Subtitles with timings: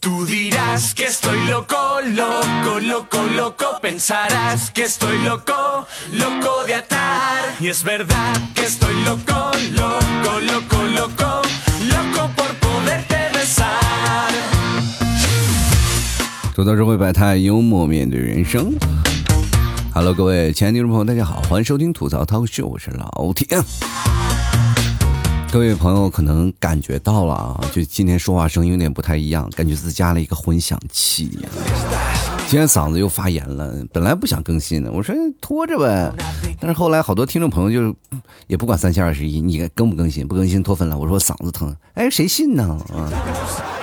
[0.00, 3.66] Tú dirás que estoy loco, loco, loco, loco.
[3.82, 7.54] Pensarás que estoy loco, loco de atar.
[7.60, 11.42] Y es verdad que estoy loco, loco, loco, loco,
[11.90, 14.32] loco por poderte besar.
[16.54, 18.72] 吐槽社会百态，幽默面对人生。
[19.94, 23.46] Hello，各位亲爱的听众朋友，大家好，欢迎收听吐槽涛秀，我是老铁。
[25.52, 31.28] 各位朋友可能感觉到了啊，就今天说话声音有点不太一样，感觉自加了一个混响器。
[32.46, 36.12] 今天嗓子又发炎了，本来不想更新的，我说拖着呗。
[36.60, 37.96] 但是后来好多听众朋友就
[38.46, 40.26] 也不管三七二十一，你更不更新？
[40.26, 40.96] 不更新脱粉了。
[40.96, 42.64] 我说嗓子疼，哎，谁信呢？
[42.94, 43.10] 啊，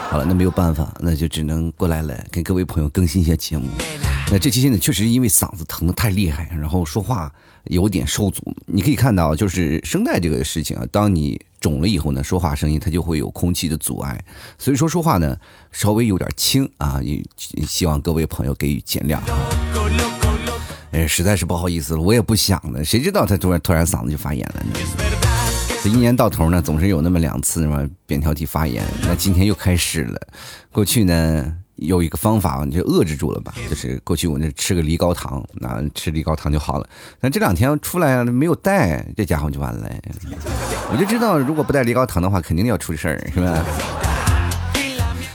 [0.10, 3.68] 好了，那没有办法，那就只能过来了，跟各位朋友更新一些节目。
[4.32, 7.32] 那这期现在确实因为嗓子疼的太厉害，然后说话
[7.66, 8.42] 有点受阻。
[8.66, 14.24] 你可以看到，就是声带这个事情啊，当你肿了以后呢，说话声音它就会有空气的阻碍，
[14.58, 15.38] 所以说说话呢
[15.72, 17.24] 稍微有点轻啊，也
[17.66, 19.20] 希望各位朋友给予见谅。
[20.92, 24.80] 哎，实在是不好意思了，我也不想的，谁知道他突然突然嗓子就发炎了呢？
[25.84, 30.20] 这一年到头呢，总是有那么两次什么扁桃体发炎，那今天又开始了。
[30.72, 31.58] 过去呢。
[31.78, 33.54] 有一个方法，你就遏制住了吧。
[33.70, 36.90] 就是过去我那吃个梨膏糖，那吃梨膏糖就好了。
[37.20, 39.88] 但这两天出来没有带，这家伙就完了。
[40.90, 43.64] 我就知道，如果不带梨膏糖的话，肯定要出事儿，是吧？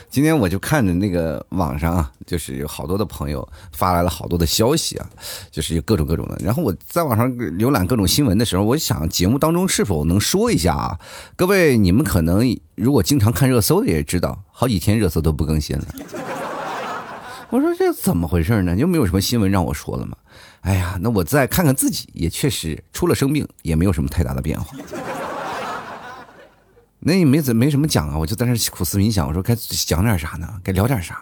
[0.09, 5.07] 今天我就看着那个网上啊，就是有好多的朋友发来了好多的消息啊，
[5.51, 6.39] 就是各种各种的。
[6.45, 10.99] 然后我在网上浏览各种新闻的时候，我想节目当中是否能说一下啊？
[11.35, 12.45] 各位，你们可能
[12.75, 15.85] 如果经常看热搜的也知道，好几天热搜都不更新了。
[17.49, 18.77] 我说这怎么回事呢？
[18.77, 20.17] 又没有什么新闻让我说了吗？
[20.63, 24.77] 哎呀，那我再看看自己，也确实出了生病，也没有什么太大的变化。
[27.05, 30.49] 那也没怎没什么讲啊，我就在那苦思冥想，我说该讲点啥呢？
[30.63, 31.21] 该聊点啥？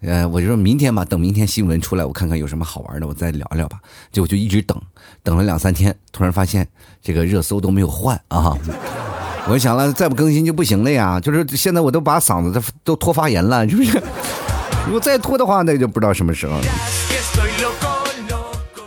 [0.00, 3.78] 呃，我就说明天吧，等明天新闻出来，我看看有什么好玩的，我再聊聊吧。
[4.10, 4.80] 结果就一直等，
[5.22, 6.66] 等了两三天，突然发现
[7.02, 8.56] 这个热搜都没有换啊！
[9.46, 11.20] 我想了，再不更新就不行了呀。
[11.20, 14.02] 就是现在我都把嗓子都都拖发炎了，是不是？
[14.86, 16.64] 如果再拖的话，那就不知道什么时候了。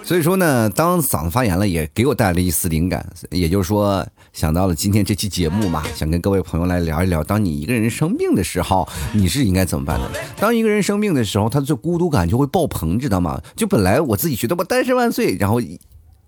[0.03, 3.07] 所以说呢，当嗓子发炎了，也给我带来了一丝灵感。
[3.29, 10.09] 也就是说，想到了今天这期节目嘛， 想跟各位朋友来聊一聊，当你一个人生病的时候，你是应该怎么办的？
[10.37, 13.39] 当一个人生病的时候，他的孤独感就会爆棚，知道吗？
[13.55, 15.61] 就本来我自己觉得我单身万岁，然后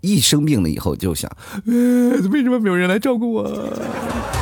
[0.02, 1.30] 一生病了以后就想，
[1.66, 3.74] 为什么没有人来照顾我？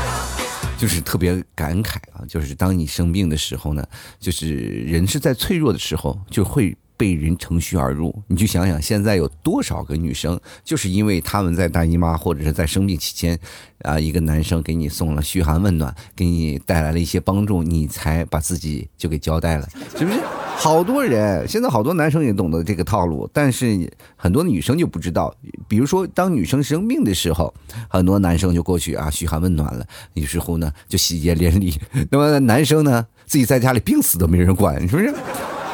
[0.78, 2.26] 就是特别感慨啊！
[2.28, 3.88] 就是当你生病的时候呢，
[4.20, 6.76] 就是人是在脆弱的时候就会。
[6.96, 13.38] 被人乘虚而入，你就想想，现在有多少个女生，就是因为他们在大姨妈或者是在生病期间，
[13.80, 19.68] 啊，一个男生给你送了嘘寒问暖，给你带来了一些帮助，你才把自己就给交代了，
[19.98, 20.20] 是不是？
[20.56, 25.36] 好多人现在好多男生也懂得这个套路，但是很多女生就不知道。
[25.68, 27.52] 比如说，当女生生病的时候，
[27.90, 31.74] 很多男生就过去啊嘘寒问暖了，于是乎呢就喜结连理。
[32.12, 35.14] 那么男生呢，自己在家里病死都没人管，是不是？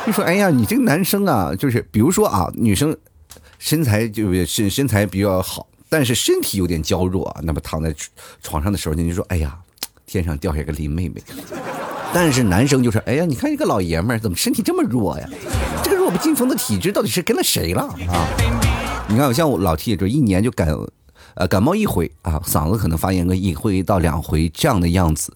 [0.06, 2.96] 就说：“哎呀，你这个男生啊，就是比如说啊，女生
[3.60, 7.42] 身材就是身身材比较好，但是身体有点娇弱啊。
[7.44, 7.94] 那么躺在
[8.42, 9.58] 床上的时候，你就说：哎呀，
[10.06, 11.22] 天上掉下个林妹妹。
[12.12, 15.30] 但是男生就是：哎呀，你看一个老爷们怎么身体这么弱呀？
[15.84, 18.28] 这个弱不禁风的体质到底是跟了谁了啊？
[19.08, 20.70] 你看，我像我老 T，就一年就感
[21.36, 25.32] 呃感冒一回啊，嗓子可能发炎个一回到两回这样的样子。”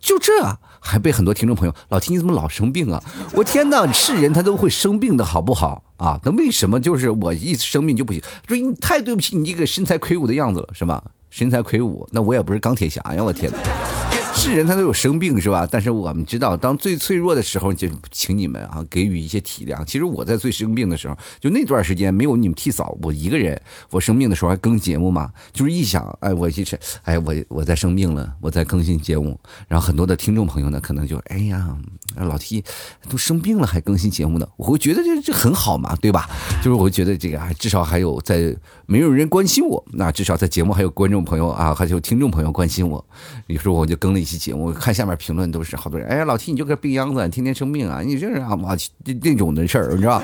[0.00, 0.42] 就这
[0.86, 3.02] 还被很多听众朋友老听你怎么老生病啊？
[3.34, 6.20] 我天哪，是人他都会生病的好不好啊？
[6.24, 8.22] 那为什么就是我一生病就不行？
[8.46, 11.02] 说你太对不起你这个身材魁梧的样子了，是吧？
[11.28, 14.05] 身材魁梧，那我也不是钢铁侠呀，我天哪！
[14.36, 15.66] 是人他都有生病是吧？
[15.70, 19.84] 但是我们知道，当最脆弱的时候，就请你们啊给予一些体谅。
[19.84, 23.60] 其实我在最生病的时候，就那段时间没有你们替嫂，我一个人。
[23.90, 29.38] 我生病的时候还更节目嘛，就是一想，哎，我就是，哎，我我在生病了，我在更新节目。
[29.66, 31.76] 然后很多的听众朋友呢，可能就，哎呀，
[32.16, 32.62] 老 T
[33.08, 36.28] 都生病了还更新节目呢，我会觉得这这很好嘛，对吧？
[36.58, 38.54] 就是我会觉得这个啊，至少还有在
[38.86, 43.04] 没有人关心我，那至少在节目还有观众朋友啊，还有听众朋友关心我。
[43.46, 44.26] 于是我就更了一。
[44.26, 50.20] 期节目，看下面评论都是好多人，哎呀，老提你就个病秧子，天天生病啊，你这是啊，妈这这种的事儿，你知道？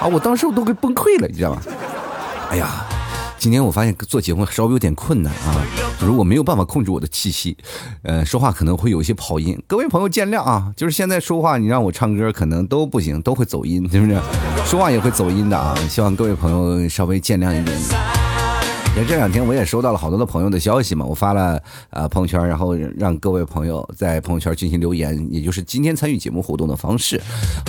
[0.00, 1.60] 啊，我当时我都给崩溃了，你知道吗？
[2.48, 2.86] 哎呀，
[3.42, 5.66] 今天我发现做节目稍微有点困难啊，
[6.00, 7.56] 如果没有办法控制我的气息，
[8.02, 10.72] 呃，说话可能会有一些跑音，各位朋友见谅啊。
[10.76, 14.16] 就是现在说话，你让我唱歌可能都不行，都会走音，是不是？
[14.64, 17.64] 说话也会走音的啊，希望各位朋友稍微见谅一点。
[17.64, 18.31] 点
[18.94, 21.58] 其实这两天我也收到了好多的朋友的消息嘛，我发了
[21.88, 27.18] 呃朋友圈，然后让各位朋友在朋友圈进行留言，也就是今天参与节目互动的方式。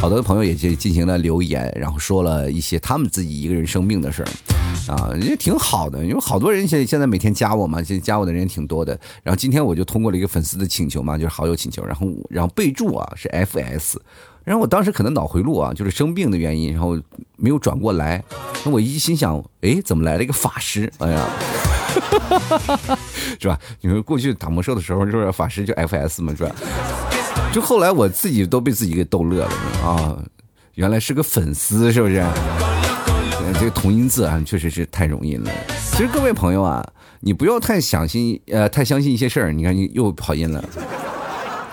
[0.02, 9.00] 好多的朋友也就进行了留言，然后说了一些他们自己一个人生病的事儿，啊，也挺好的，因为好多人现现在每天加我嘛，现加我的人也挺多的。
[9.24, 13.96] 然后今天我就通过了一个粉丝的请求嘛，就是好友请求，然后然后备注啊是 FS。
[14.44, 17.00] 然后我当时可能脑回路啊，就是生病的原因，然后
[17.38, 18.24] 没有转过来。
[18.66, 20.92] 那我一心想，哎，怎么来了一个法师？
[21.00, 21.28] 哎呀，
[23.40, 23.60] 是吧？
[23.82, 26.56] 你说过去打魔兽的时候，就是法师就 FS 嘛，是吧？
[27.52, 29.52] 就后来我自己都被自己给逗乐了
[29.86, 30.18] 啊！
[30.76, 32.24] 原来是个粉丝，是不是？
[33.60, 35.52] 这个同音字啊，确实是太容易了。
[35.92, 36.84] 其实各位朋友啊，
[37.20, 39.54] 你不要太相信，呃，太相信一些事儿。
[39.54, 40.64] 你看，你又跑音了。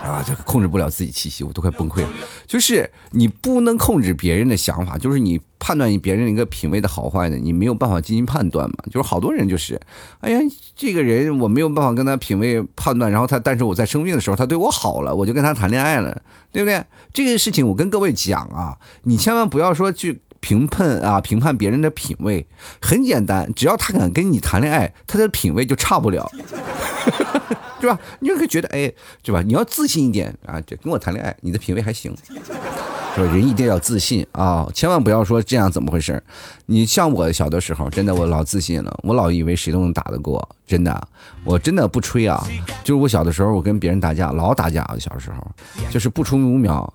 [0.02, 2.08] 啊，这控制不了自己气息，我都快崩溃了。
[2.46, 8.76] 就是你不能控制别人的想法，就是你判断别人一个品味的好坏呢，你没有办法进行判断嘛。
[8.90, 9.80] 就是好多人就是，
[10.20, 10.40] 哎呀，
[10.74, 16.82] 这个人我没有办法跟他品味判断，然后他，但是我在生病的时候他对我好了，我就跟他谈恋爱了，对不对？
[17.12, 22.46] 这个事情我跟各位讲啊，你千万不要说去评判啊，评判别人的品味。
[22.80, 26.30] 很简单，只要他敢跟你谈恋爱，他的品味就差不了。
[27.80, 27.98] 对吧？
[28.20, 28.92] 你就会觉得，哎，
[29.22, 29.42] 对吧？
[29.42, 30.60] 你要自信一点啊！
[30.66, 33.32] 这跟我谈恋爱，你的品味还行，是吧？
[33.32, 34.68] 人一定要自信啊！
[34.72, 36.22] 千万不要说这样怎么回事？
[36.66, 41.08] 你像我小的时候，真的我老自信了，我老以为谁都能打得过，真的，
[41.44, 42.46] 我真的不吹啊！
[42.84, 45.00] 就是我小的时候，我跟别人打架，老打架了。
[45.00, 45.46] 小时候，
[45.90, 46.92] 就是不出五秒，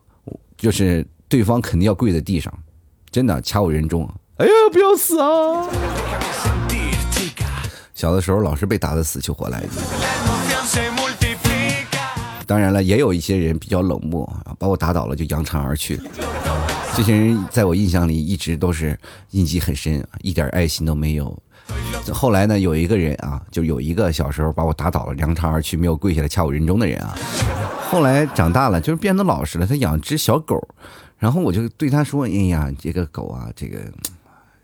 [0.57, 2.53] 就是对方肯定要跪在地上，
[3.11, 4.09] 真的掐我人中。
[4.37, 5.67] 哎呀，不要死啊！
[7.93, 10.34] 小的时候老是被打得死去活来的。
[12.47, 15.99] 当然了，也有一些人比较冷漠啊，把我打倒了就扬长而去。
[16.95, 18.97] 这些人在我印象里一直都是
[19.31, 21.37] 印记很深，一点爱心都没有。
[22.13, 27.17] 后来呢，有一个人啊，就有一个小时候把我打倒了，扬长而去，没有跪下来掐我人中的人啊。
[27.89, 29.65] 后来长大了，就是变得老实了。
[29.65, 30.65] 他养只小狗，
[31.17, 33.79] 然后我就对他说：“哎呀，这个狗啊，这个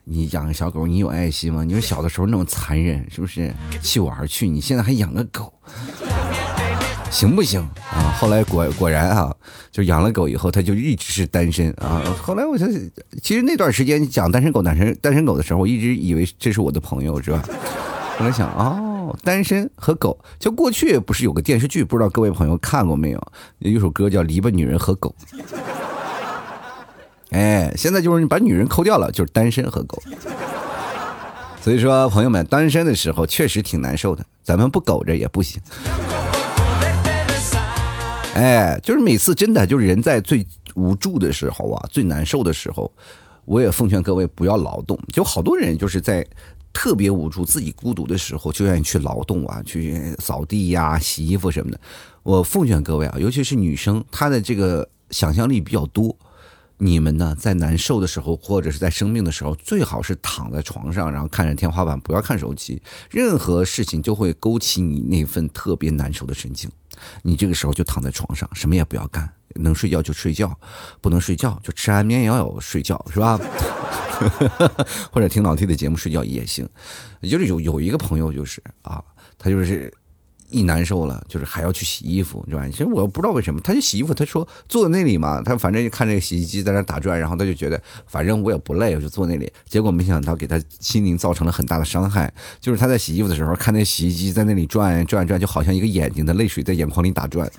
[0.04, 1.64] 你养个小狗，你有爱心吗？
[1.64, 3.52] 你说小的时候那么残忍，是不是？
[3.82, 5.52] 弃我而去，你现在还养个狗。”
[7.12, 7.60] 行不行
[7.94, 8.16] 啊？
[8.18, 9.36] 后来果果然啊，
[9.70, 12.02] 就养了狗以后，他就一直是单身啊。
[12.24, 12.66] 后来我就
[13.22, 17.44] 其实那段时间讲单身狗、单身单身狗的时候，我一直以为这是我的朋友，是吧？
[18.18, 23.22] 后来想，哦，单身和狗，就过去不是有个电视剧，不知道各位朋友看过没有？
[23.60, 25.14] 有首歌叫《篱笆女人和狗》。
[27.32, 30.02] 哎，现在就是你把女人抠掉了，就是单身和狗。
[31.62, 35.62] 所以说，朋友们，单身的时候确实挺难受的，咱们不苟着也不行。
[38.36, 40.46] 哎，就是每次真的就是人在最
[40.76, 42.90] 无助的时候啊，最难受的时候，
[43.44, 44.98] 我也奉劝各位不要劳动。
[45.12, 46.26] 就好多人就是在
[46.72, 51.80] 特别无助、自己孤独的时候，就愿意去劳动啊，去扫地呀、洗衣服什么的。
[52.24, 56.16] 我奉劝各位啊，尤其是女生，她的这个想象力比较多。
[56.78, 62.82] 你们呢，在难受的时候，或者是在生病的时候，最好是躺在床上，然后看着天花板，不要看手机。
[63.10, 66.72] 任何事情就会勾起你那份特别难受的神经。
[67.22, 70.58] 你这个时候就躺在床上，什么也不要干，能睡觉就睡觉，
[71.02, 73.40] 不能睡觉就吃安眠药睡觉，是吧？
[75.12, 76.68] 或者听老 T 的节目睡觉也行。
[77.24, 79.04] 就是有有一个朋友就是啊，
[79.38, 79.94] 他就是。
[80.52, 82.68] 一难受了，就是还要去洗衣服，是吧？
[82.70, 84.14] 其实我不知道为什么，他就洗衣服。
[84.14, 89.52] 他说坐在那里嘛，他反正就看这个洗衣机在那打转，然后他就觉得反正我也不累，我就坐那里。
[89.68, 92.32] 结果没想到给他心灵造成了很大的伤害。
[92.60, 97.50] 就是他在洗衣服的时候，看那洗衣机在那里转转转，就好像一个眼睛的泪水在眼眶里打转。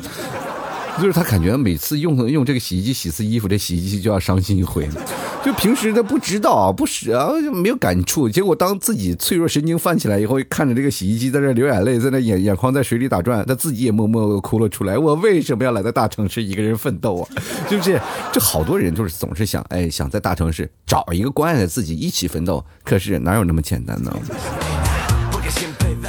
[1.00, 4.88] 就是他感觉每次用用这个洗衣机洗次衣服，这洗衣机就要伤心一回。
[5.44, 8.28] 就平时他不知道不是啊，就没有感触。
[8.28, 14.96] 结果当自己脆弱神经泛起来以后，看着这个洗衣机在那流眼泪，在那眼眼眶在水里打转，他自己也默默哭了出来。
[14.96, 17.28] 我为什么要来到大城市一个人奋斗啊？
[17.68, 18.00] 是不是？
[18.32, 22.64] 这好多人就是总是想，哎，想在大城市找一个关爱的自己一起奋斗。
[22.84, 24.14] 可是哪有那么简单呢？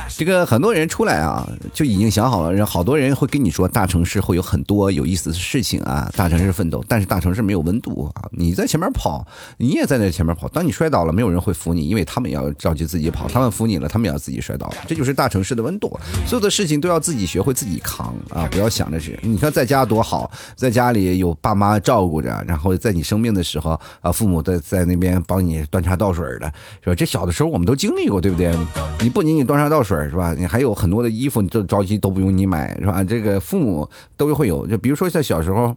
[0.10, 8.30] 这个很多人出来啊，就已经想好了，人好多人会跟你说，大城市会有很多有意思的事情啊，大城市奋斗，但是大城市没有温度啊。
[8.32, 9.26] 你在前面跑，
[9.58, 14.76] 你也在那前面跑，当你摔倒了，没有人会扶你，因为他们也要着急自己跑，他们扶你了，他们也要自己摔倒了。
[14.88, 15.90] 这就是大城市的温度，
[16.28, 26.52] 所有的事情都要自己学会自己扛啊，不要想着是，你看在家多好，在家里有爸妈照顾着，然后在你生病的时候啊，父母在在那边帮你端茶倒水的，
[26.84, 26.96] 是吧？
[26.96, 28.54] 这小的时候我们都经历过，对不对？
[29.00, 29.93] 你不仅仅端茶倒水。
[30.10, 30.34] 是吧？
[30.34, 33.04] 你还有很多的衣服，你都着急都不用你买，是吧？
[33.04, 35.76] 这个父母都会有，就比如说像小时候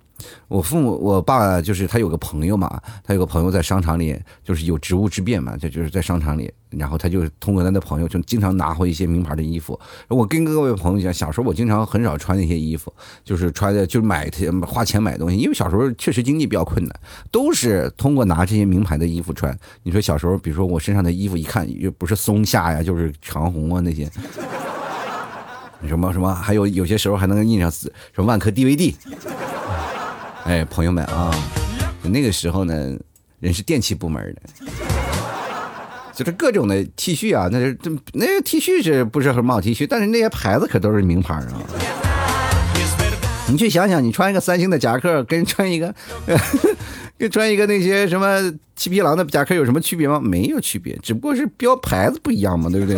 [0.48, 9.78] 我父母，我爸就是他有个朋友嘛，他有个朋友在商场里，就是有职务之便嘛，这就是在商场里，然后他就通过他的朋友，就经常拿回一些名牌的衣服。
[10.08, 12.92] 我跟各位朋友讲，小时候我经常很少穿那些衣服，
[13.24, 14.30] 就是穿的就是买
[14.66, 19.56] 花钱买东西，因为小时候确实经济比较困难，都是通过拿这些名牌的衣服穿。
[19.82, 24.10] 你说小时候，比如说我身上的衣服一看又不是松下呀，就是长虹啊那些，
[25.86, 28.94] 什么什么，还有有些时候还能印上什么万科 DVD。
[30.46, 31.34] 哎，朋友们啊，
[32.02, 32.96] 那个时候呢，
[33.40, 34.42] 人是电器部门的，
[36.14, 39.88] 就是各种的 T 恤啊，那是这那些 T 恤是不是很冒 T 恤？
[39.90, 41.48] 但是那些牌子可都是名牌啊。
[43.48, 45.92] 你去想想，你穿一个三星的夹克，跟穿一个
[47.18, 48.40] 跟穿一个那些什么
[48.76, 50.20] 七匹狼的夹克有什么区别吗？
[50.22, 52.96] 没有区别，只不过是标牌子不一样嘛，对不对？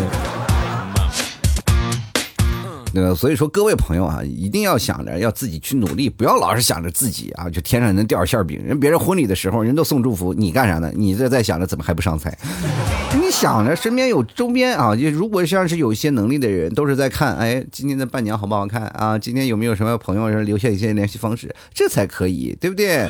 [2.92, 8.60] 那个，所以说各位朋友啊，一定要想着要自己去努力，不要老是想着自己啊，就天上能掉馅饼。
[8.64, 10.90] 人别人婚礼的时候，人都送祝福，你干啥呢？
[10.94, 12.36] 你这在想着怎么还不上菜？
[13.14, 19.18] 你想着身边有周边啊，就如果像是有一些能力的人，都是在看，哎，今天的伴娘好不好看啊？
[19.18, 21.54] 今天有没有什么朋友留下一些联系方式？
[21.74, 23.06] 这才可以，对不对？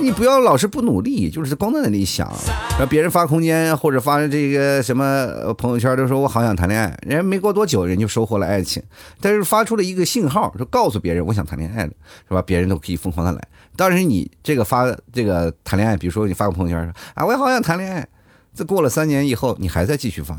[0.00, 2.30] 你不要老是不努力，就是光在那里想，
[2.78, 8.82] 让别人发空间或者发这个什么朋友圈，都说我好想谈恋爱，人家没过多久，人就收获了爱情。
[9.20, 11.92] 但是发出了一个信号，说告诉别人我想谈恋爱了，
[12.28, 12.42] 是吧？
[12.42, 13.40] 别人都可以疯狂的来。
[13.76, 18.06] 当然你这个发这个谈恋爱，比如说你发个朋友圈说啊，我也好想谈恋爱，
[18.54, 20.38] 这过了三年以后，你还在继续发，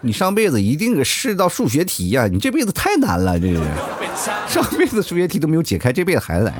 [0.00, 3.60] 你上辈子一定是道数学题呀，你这辈子太难了，这个
[4.48, 6.54] 上辈子数学题都没有解开，这辈子还来。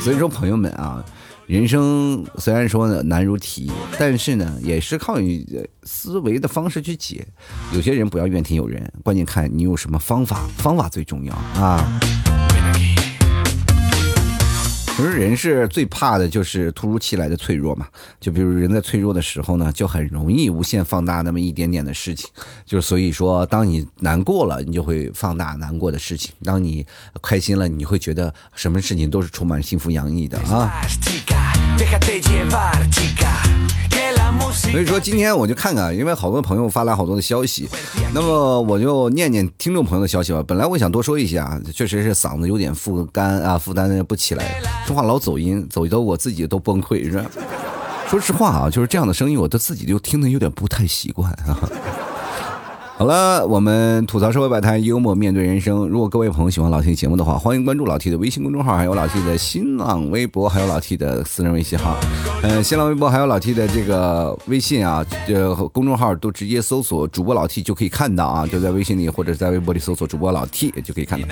[0.00, 1.04] 所以说，朋友们啊，
[1.46, 5.46] 人生虽然说呢难如题，但是呢也是靠你
[5.82, 7.26] 思维的方式去解。
[7.72, 12.00] 有些人不要怨天尤人，关键看你有什么方法，方法最重要啊。
[15.02, 17.88] 其实人是最怕的就是突如其来的脆弱嘛，
[18.20, 22.30] 就比如人在脆弱的时候呢，就很容易无限放大那么一点点的事情。
[22.64, 26.86] 就是所以说，当你难过了，你就会放大难过的事情；当你
[27.20, 30.70] 开心了，你会觉得什么事情都是充满幸福洋溢的啊。
[34.52, 37.68] 所以说今天我就看看，因为好多朋友发来好多的消息，
[38.14, 40.42] 那么我就念念听众朋友的消息吧。
[40.46, 47.24] 本来我想多说一些啊，确实是嗓子有点负担啊，负担不起来，说话老走音，走的我自己都崩溃，是？
[48.08, 51.58] 说实话啊，就是这样的声音，我都自己就听得有点不太习惯啊。
[53.02, 55.88] 好了，我们吐槽社会百态，幽默面对人生。
[55.88, 61.96] 如果各位朋友喜欢老 T 的节目的话，欢迎关注老 T 的微信公众号，还有老 T 的新浪微博，还有老 T 的私人微信号。
[62.44, 71.26] 呃，新浪微博还有老 T 的这个微信啊，呃公众号都直接搜索主播老 T 就可以看到啊，就在微信里或者在微博里搜索主播老 T 就可以看到。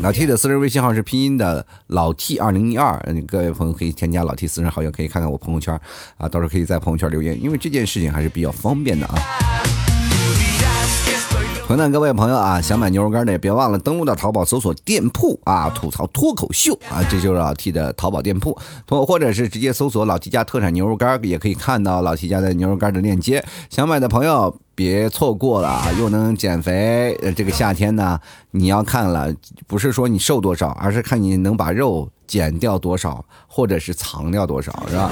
[0.00, 5.78] 老 T 的私人微信号是拼音的老 T 二零一二，各位朋友可以添加老 T 私人好友，可以看看我朋友圈
[6.16, 9.14] 啊，到时候可以在朋友圈留言，因为这件事情还是比较方便的啊。
[11.66, 18.56] 同样，各位朋友啊，想买牛肉干的也别忘了登录到淘宝搜索店铺啊，吐槽脱口秀啊，这就是老 T 的淘宝店铺，
[18.86, 23.44] 或或者是直接搜索老 T 家特产牛肉干，也可以看到老 T 家的牛肉干的链接。
[23.70, 27.18] 想买的朋友别错过了啊，又能减肥。
[27.22, 29.34] 呃，这个夏天呢，你要看了，
[29.66, 35.10] 不是说你瘦多少，而是看你能把肉减掉多少，或者是藏掉多少，是吧？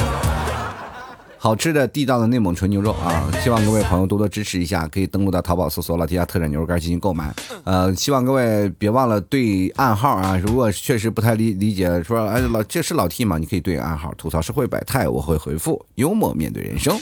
[1.43, 3.29] 好吃的地道的内蒙纯牛肉啊！
[3.43, 7.35] 希望各位朋友多多支持一下，可以登录到淘宝搜索“老 T 家特产牛肉干”进行购买。
[7.65, 10.37] 呃，希望各位别忘了对暗号啊！
[10.37, 13.39] 如果确实不太理理解，说哎老这是老 T 吗？
[13.39, 16.97] 你可以对暗号吐槽社会百态，我会回复幽默面对人生。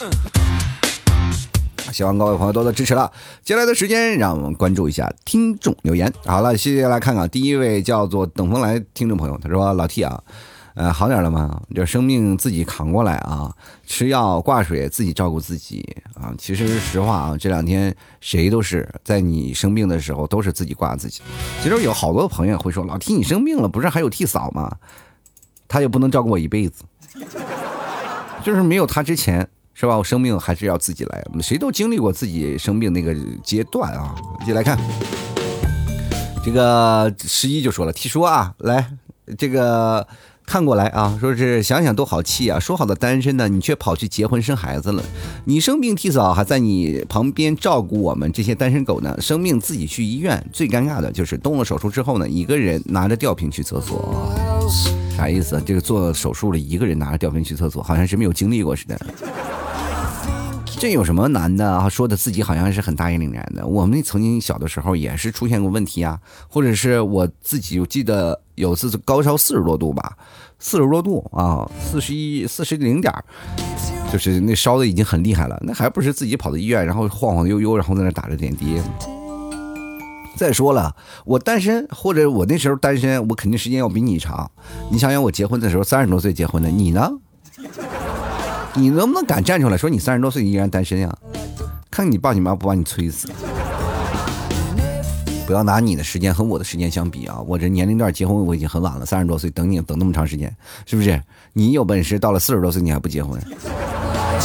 [1.92, 3.12] 希望各位朋友多多支持了。
[3.44, 6.10] 接下来的时间，让我们关注一下听众留言。
[6.24, 10.18] 好了，接下来看看第一位叫做等风来听众朋友，他说：“老 T 啊。”
[10.74, 11.60] 呃，好点了吗？
[11.74, 13.52] 这生命自己扛过来啊，
[13.84, 15.84] 吃药挂水自己照顾自己
[16.14, 16.32] 啊。
[16.38, 21.22] 其实实话啊，这两天谁都是在你生病的时候都是自己挂自己。
[21.60, 24.70] 其实有好多朋友会说，老替你生病了，不是还有替嫂吗？
[25.66, 26.84] 他也不能照顾我一辈子，
[28.44, 29.96] 就是没有他之前是吧？
[29.96, 31.24] 我生病还是要自己来。
[31.42, 33.12] 谁都经历过自己生病那个
[33.42, 34.14] 阶段啊。
[34.40, 34.78] 一起来看，
[36.44, 38.88] 这个十一就说了，T 叔啊，来
[39.36, 40.06] 这个。
[40.50, 42.58] 看过来啊，说是想想都好气啊！
[42.58, 45.00] 说好的单身呢，你却跑去结婚生孩子了。
[45.44, 49.16] 你生病替嫂还在你旁边照顾我们这些单身狗呢。
[49.20, 54.34] 生病自己去医院，最尴尬的就是动了手术之后呢，一个人拿着吊瓶去厕所，
[55.16, 55.62] 啥意思？
[55.64, 59.00] 这个做手术了，一个人拿着吊瓶去厕所，好像是没有经历过似的。
[60.80, 61.86] 这有什么难的啊？
[61.90, 63.66] 说的自己好像是很大义凛然的。
[63.66, 66.18] 我们曾经小的时候也是出现过问题啊，
[66.48, 70.16] 或者是我自己我记得有次高烧四十多度吧，
[70.58, 73.12] 四十多度啊，四十一四十零点，
[74.10, 78.80] 就是那烧的已经很厉害了，那还不是自己跑到医院，然后晃晃悠悠，然后在那打着点滴。
[80.38, 80.96] 再说了，
[81.26, 84.50] 我单身，或者我那时候单身，我肯定时间要比你长。
[84.90, 87.12] 你想想，我结婚的时候三十多岁结婚的，你呢？
[88.74, 91.12] 你能不能敢站出来说你三十多岁依然单身呀？
[91.90, 93.28] 看你爸你妈不把你催死！
[95.44, 97.40] 不要拿你的时间和我的时间相比啊！
[97.44, 100.54] 我这年龄段结婚我已经很晚了，三十多岁等你等那么长时间，
[100.86, 101.20] 是不是？
[101.52, 103.36] 你有本事到了四十多岁你还不结婚？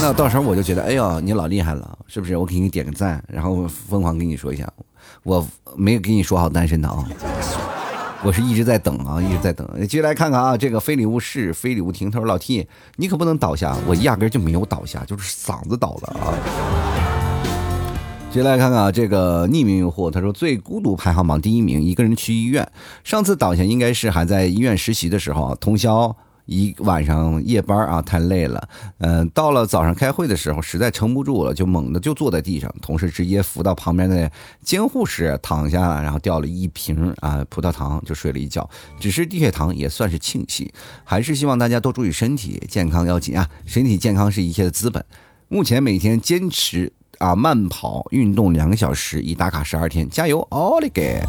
[0.01, 2.35] 那到时候我就觉得，哎呦，你老厉害了，是不是？
[2.35, 4.67] 我给你点个赞，然后疯狂跟你说一下。
[5.21, 7.07] 我没有跟你说好单身的啊，
[8.25, 9.69] 我是一直在等啊，一直在等。
[9.87, 12.09] 接下来看看啊，这个非礼勿视，非礼勿听。
[12.09, 16.33] 他说：“老 T，你可不能倒下，我压根就没有倒下，就是嗓子倒了啊。”
[18.33, 22.67] 接下来看看啊，这个匿名用户，他说：“最孤独排行榜第一名，一个人去医院。
[23.03, 28.69] 上次倒下应该是还在医院实习的时候，通宵。”一晚上夜班啊，太累了。
[28.99, 34.31] 嗯，到了早上开会的时候，实在撑不住了，就猛地就坐在地上，同事直接扶到旁边的
[34.63, 38.69] 监护室躺下，然后掉了一瓶啊葡萄糖，就睡了一觉。
[38.99, 40.71] 只是低血糖也算是庆幸，
[41.03, 45.03] 还是希望大家多注意身体健康要紧啊，身体健康是一切的资本。
[45.47, 51.21] 目前每天坚持啊慢跑运动两个小时，已打卡十二天，加油，奥利给！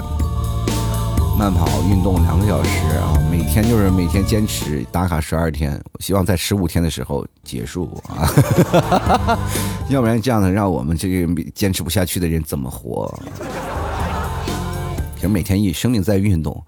[1.38, 8.26] 慢跑运动两个小时啊，每天就是每天坚持打卡十二天，我希望在十五天的时候结束啊，
[9.90, 13.12] 要不然这样的让我们这个坚持不下去的人怎么活？
[15.16, 16.60] 其实每天一生命在运动，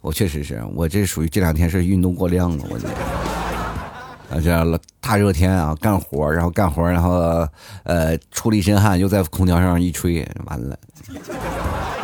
[0.00, 7.46] 我确实是我这属于这两天是运动过量了，我这啊这样大热天啊干活，然后干活，然后
[7.82, 10.78] 呃出了一身汗，又在空调上一吹，完了。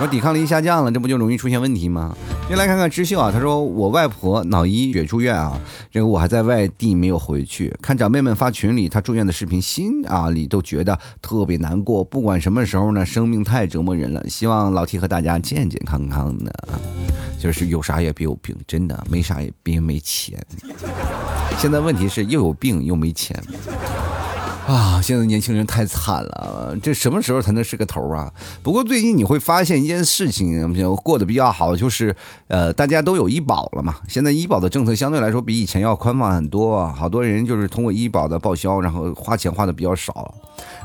[0.00, 2.16] 我抵抗力下降了，这不就容易出现问题吗？
[2.46, 12.04] 先来看看知秀啊，他说我外婆脑溢血住院啊，这个我还在外地没有回去，看长辈们发群里他住院的视频，心啊里都觉得特别难过。
[12.04, 16.52] 不管什么时候呢，生命太折磨人了，希望老 T 和大家健健康康的，
[17.40, 20.40] 就是有啥也别有病，真的没啥也别没钱。
[21.58, 23.36] 现在问题是又有病又没钱。
[24.68, 28.30] 啊，现在年轻人太惨了，这什么时候才能是个头啊？
[28.62, 32.14] 不过最近你会发现一件事情，过得比较好，就是
[32.48, 33.96] 呃，大家都有医保了嘛。
[34.06, 40.34] 现在医保的政策相对来说比以前要宽泛很多，好多人就是通过医保的报销，然后花钱花的比较少。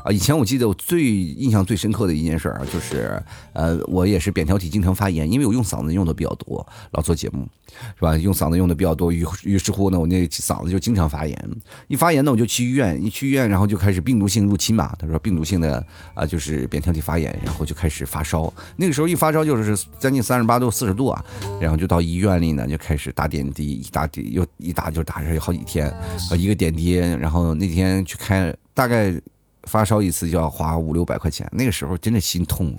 [0.04, 3.18] 啊，以前我记得我最印象最深刻的一件事儿啊，就是
[3.54, 7.48] 呃，我也是扁桃体经常发炎，因为我用嗓子用的比较多，老做节目，
[7.96, 8.14] 是吧？
[8.18, 11.50] 用嗓子用的比较多，于于是乎呢，我那嗓子就经常发炎。
[11.88, 14.94] 一发炎呢，我就去医院，一去医院，然后就开始病毒性入侵嘛。
[14.98, 18.52] 他说病毒性的啊，就是扁桃体发炎，然后就开始发烧。
[18.76, 21.24] 那个时候一发烧就是将近三十八度、四十度啊，
[21.58, 25.90] 然后就到医院里呢，就开始打点滴，一打滴又一打就打上好几天，
[26.36, 29.18] 一个点滴，然后那天去开大概。
[29.66, 32.74] 发烧一次就要花五六百块钱，那个时候真的心痛，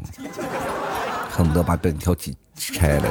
[1.29, 3.09] 恨不得把本条体拆了。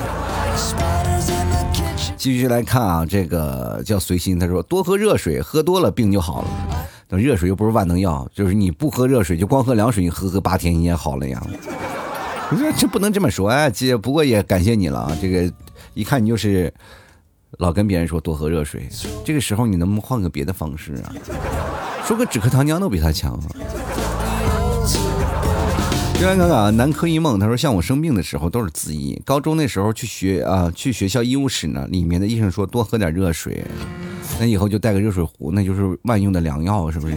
[2.17, 6.49] 继续来看啊，这个叫随心，他说多喝热水，喝多了病就好了。
[7.07, 11.43] 等热水又不是万能药，就是你不喝热水，就光喝凉水，你喝喝八天你也好了呀。
[12.51, 15.19] 我说这不能这么说啊，姐，不过也感谢你了啊。
[15.21, 15.53] 这个
[15.93, 16.73] 一看你就是
[17.59, 18.89] 老跟别人说多喝热水，
[19.25, 21.13] 这个时候你能不能换个别的方式啊？
[22.07, 23.39] 说个止咳糖浆都比他强。
[26.21, 29.21] 另外看看啊，南柯一梦，他说像我生病的时候都是自医。
[29.25, 33.65] 高中那时候去学啊，去学校医务室呢，里面的医生说多喝点热水，
[34.39, 37.15] 那以后就带个热水壶，那就是万用的良药，是不是？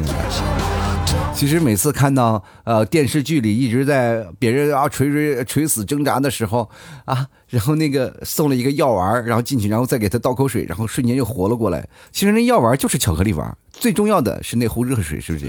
[1.38, 6.68] 其实每次看到呃电视剧里一直在别人啊垂垂垂死挣扎的时候
[7.06, 11.88] 啊，然后那个送了一个药丸，然后进去，然后再给他倒口水，然后瞬间又活了过来。
[12.12, 15.46] 其实那药丸就是巧克力丸，最重要的是那壶热水，是不是？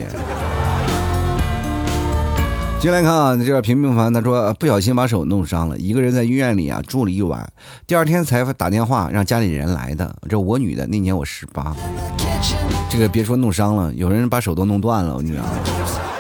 [2.79, 7.51] 进来看啊，这个平平凡他说不小心把手弄伤了，一个人在医院里啊住了一晚，
[7.87, 10.15] 第二天才打电话让家里人来的。
[10.29, 11.75] 这我女的，那年我十八，
[12.91, 15.45] 这个别说弄伤了，有人把手都弄断了，我跟你讲？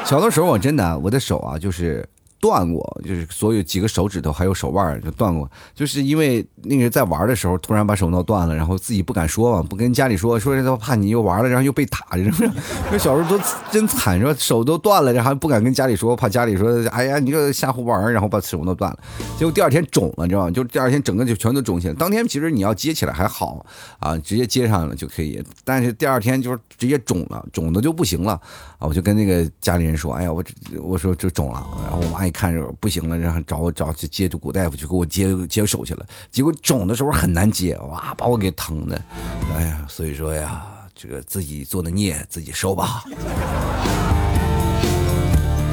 [0.05, 2.07] 小的时候我真的我的手啊就是
[2.41, 12.51] 断过，就是所有几个手指头还有手腕就断过，就是因为那个人在玩的时候突然把手弄断了，然后自己不敢说嘛，不跟家里说，说这怕你又玩了，然后又被打，是不是？
[12.91, 18.99] 那小时候都真惨，说手都断了，然后不敢跟家里说，怕家里说，哎呀，你这瞎胡玩，然后把手都断了。
[19.37, 20.51] 结果第二天肿了，你知道吗？
[20.51, 21.95] 就第二天整个就全都肿起来。
[21.95, 23.65] 当天其实你要接起来还好
[23.99, 28.33] 啊，直接接上了就可以，但是第二天就是直接肿了，肿的就不行了
[28.79, 28.87] 啊！
[28.87, 30.45] 我就跟那个家里人说，哎呀，我
[30.83, 36.07] 我说这肿了，然后我妈一看着不行了，然后找我找去接骨大夫去给我接接手去了。
[36.31, 39.03] 结果肿的时候很难接，哇，把我给疼的，
[39.57, 40.63] 哎呀，所以说呀，
[40.95, 43.03] 这个自己做的孽自己受吧。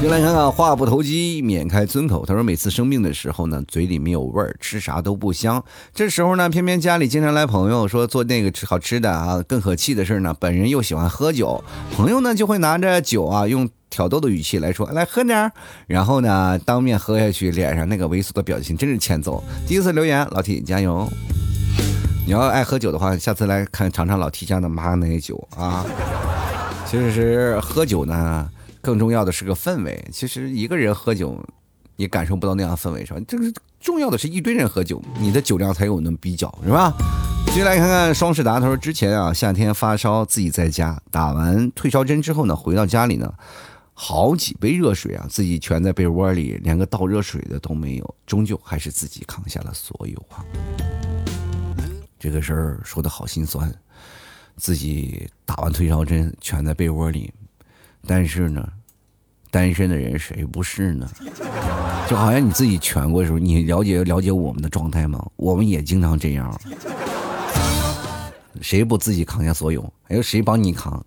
[0.01, 2.25] 进来看看话不投机，免开尊口。
[2.25, 5.63] 他说，每次生病的时候呢，嘴里没有味儿，吃啥都不香。
[5.93, 9.41] 这时候呢，偏偏家里经常来朋友，说做那个吃好吃的啊。
[9.47, 11.63] 更可气的是呢，本人又喜欢喝酒，
[11.95, 15.49] 朋友呢就会拿着酒啊，用挑逗的语气来说，来喝点儿。
[15.87, 19.41] 然后呢，当面喝下去，脸上那个猥琐的表情真是欠揍。
[19.65, 21.07] 第一次留言，老 T 加油！
[22.25, 25.85] 你要爱喝酒的话，下次来看尝尝老 T 家的马奶酒啊。
[26.85, 28.49] 其实是喝酒呢。
[28.81, 30.05] 更重要的是个氛围。
[30.11, 31.41] 其实一个人喝酒，
[31.95, 33.19] 你感受不到那样氛围，是吧？
[33.25, 33.45] 这个
[33.79, 36.91] 重要的是一堆人喝酒，你的酒量才有能比较，是吧？
[37.47, 43.33] 接下来看看双世达，他说之前啊，夏天发烧，自己在家打完退烧针之后呢，回到家里呢，
[43.97, 50.43] 好几杯热水啊，自己蜷在被窝里，连个倒热水的都没有，终究还是自己扛下了所有啊。
[52.19, 53.73] 这个事儿说的好心酸，
[54.57, 57.33] 自己打完退烧针，蜷在被窝里。
[58.05, 58.67] 但是呢，
[59.49, 61.09] 单身的人谁不是呢？
[62.09, 65.25] 就好像你自己蜷过的时候，你了解了解我们的状态吗？
[65.37, 66.53] 我们也经常这样。
[68.59, 69.81] 谁不自己扛下所有？
[70.03, 71.03] 还有谁帮你扛？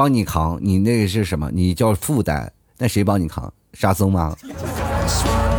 [0.00, 0.58] 帮你扛？
[0.62, 1.50] 你那个是什么？
[1.52, 2.48] 你叫负担？
[2.78, 3.52] 那谁帮你扛？
[3.74, 4.34] 沙僧吗？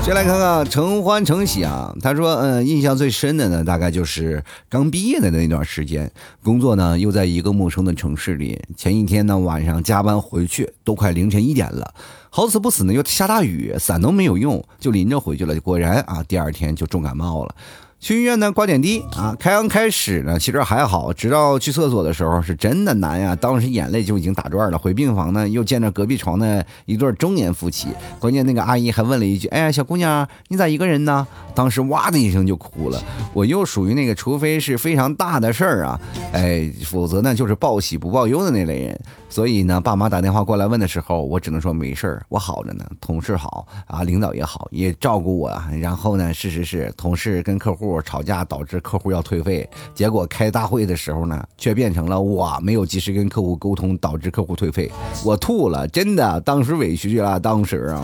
[0.02, 8.60] 先来看看承欢承喜啊，他说，嗯，印象最深的呢，大概就是刚毕业的那段时间，工作呢又在一个陌生的城市里。
[8.76, 11.94] 前一天呢晚上加班回去，都快凌晨一点了，
[12.32, 15.54] 好死不死呢又下大雨，伞都没有用，就淋着回去了。
[15.62, 17.54] 果然啊，第二天就重感冒了。
[18.02, 24.78] 去医院呢挂点滴啊，开刚开始呢其实还好，直到去厕所的时候是真的难呀，当时眼泪就已经打转了。
[24.78, 33.00] 回病房呢又见着隔壁床的一对中年夫妻，关键那个阿姨还问了一句：“哎呀，小姑娘，你咋一个人呢？”当时哇的一声就哭了。
[33.34, 36.02] 我又属于那个除非是非常大的事儿啊，
[36.34, 39.00] 哎，否则呢就是报喜不报忧的那类人。
[39.32, 45.50] 所以呢，爸妈打电话过来问的时候，我只能说没事儿，我好着呢，同事好啊，领导也好，也照顾我。
[45.80, 54.92] 然后呢，事实是同事跟客户吵架，导致客户要退费，结果开大会的时候呢，却变成了我没有及时跟客户沟通，导致客户退费，
[55.24, 58.04] 我吐了，真的，当时委屈了，当时啊。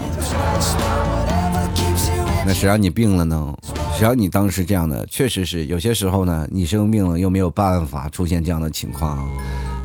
[2.46, 3.54] 那谁让你病了呢？
[3.98, 5.06] 谁让你当时这样的？
[5.08, 9.30] 确实是有些时候呢，你生病了又没有办法出现这样的情况，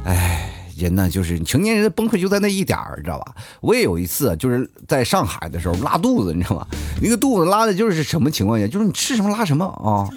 [0.05, 0.52] 哎。
[0.83, 3.35] 人呢，就是成年人的崩溃就在那一点儿，知道吧？
[3.61, 6.67] 我也有一次，就是在上海的时候拉肚子，你知道吗？
[7.01, 8.67] 那个肚子拉的就是什么情况下？
[8.67, 10.09] 就是你吃什么拉什么啊，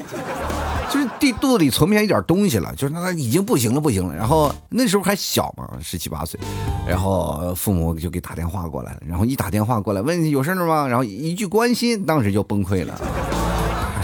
[0.91, 4.15] 就是地肚子里存不下一点东西了，就是那已经不行了，不行了。
[4.15, 6.39] 然后那时候还小嘛，十七八岁，
[6.87, 10.87] 然后父母就给打电话过来了，然后一打电话过来问有事儿吗？
[10.87, 12.99] 然后一句关心，当时就崩溃了。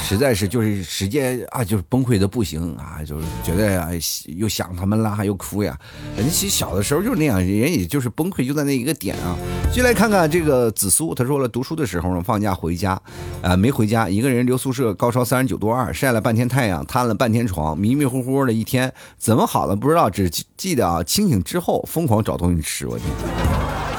[0.03, 3.89] 实在是就是时间啊，就是崩溃的不行啊，就是觉得啊
[4.25, 5.77] 又想他们了，又哭呀。
[6.17, 9.37] 人家其实小的时候就是那样，人也就是崩溃就在那一个点啊。
[9.73, 13.01] 就来看看这个紫苏，他说了，读书的时候呢，放假回家，
[13.41, 22.85] 啊没回家，一个人留宿舍，高烧三十九度二，晒了半天太阳，瘫了半天床，迷迷糊糊的一天，怎么好了不知道，只记得啊清醒之后疯狂找东西吃。
[22.85, 23.07] 我天，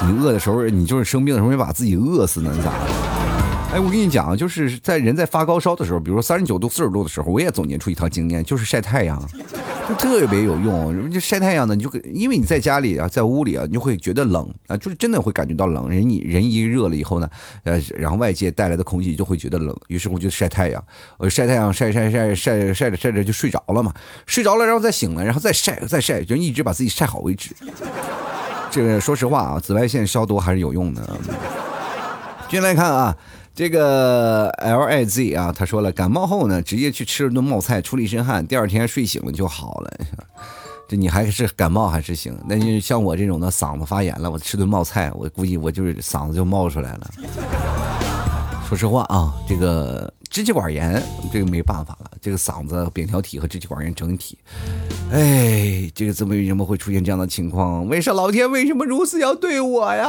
[0.07, 3.22] 你饿的时候，你就是生病的时候，你把自己饿死呢，你咋？
[3.73, 9.19] 哎，我跟你讲，就是在人在发高烧的时候，比如说三十九度、四十度的时候，我也总结出一套经验，就是晒太阳，
[9.89, 11.11] 就特别有用。
[11.11, 15.89] 就晒太阳呢，你就因为你在家里啊，在屋里啊，你就会觉得冷啊，就是真的会感觉到冷。
[15.89, 17.27] 人你人一热了以后呢，
[17.65, 20.85] 呃，然后外界带来的空气就会觉得冷，于是我就晒太阳，
[21.17, 23.91] 我晒太阳晒晒晒晒晒着晒着就睡着了嘛，
[24.27, 27.57] 睡着了然后再醒了，然后再晒再晒，就一直把自己晒好为止。
[28.71, 31.19] 这个说实话啊，紫外线消毒还是有用的。
[32.51, 33.17] 接来看啊。
[33.55, 39.93] 这个 L I Z 啊，他说了，感冒后呢，直接去吃了顿冒菜，出了一身汗，第二天睡醒了就好了。
[40.89, 42.35] 这你还是感冒还是行？
[42.49, 47.11] 那就像我这种的嗓子发炎了，我吃顿冒菜，我估计我就是嗓子就冒出来了。
[48.69, 54.39] 说实话啊，这个支气管炎，这个没办法了，这个嗓子扁桃体和支气管炎整体，
[55.13, 57.87] 哎，这个怎么为什么会出现这样的情况？
[57.87, 60.07] 为啥老天为什么如此要对我呀？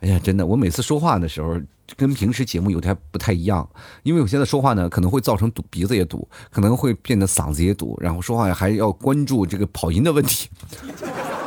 [0.00, 1.56] 哎呀，真的，我每次说话的时候
[1.96, 3.68] 跟平时节目有点不太一样，
[4.02, 10.48] 因为我现在说话呢可能会造成堵，鼻子也堵，可能会变得嗓子也堵，然后说话还要关注这个跑音的问题。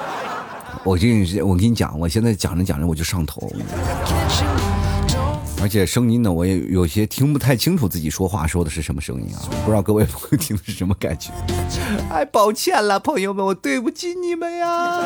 [0.85, 3.51] 我这我跟你讲，我现在讲着讲着我就上头。
[5.61, 11.31] 而且声音呢，我也有些听不太清楚自己说话说的是什么声音啊，不知道各位朋友听的是什么感觉？
[12.09, 15.01] 哎，抱歉了，朋友们，我对不起你们呀。